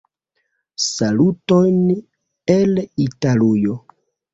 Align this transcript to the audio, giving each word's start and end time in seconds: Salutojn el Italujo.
Salutojn 0.85 1.79
el 2.59 2.77
Italujo. 3.09 3.81